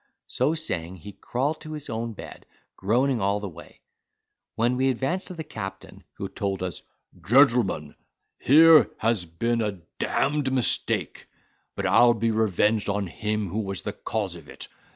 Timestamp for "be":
12.15-12.31